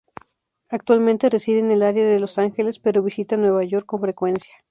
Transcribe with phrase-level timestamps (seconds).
[0.69, 4.51] Actualmente, reside en el área de Los Ángeles, pero visita Nueva York con frecuencia.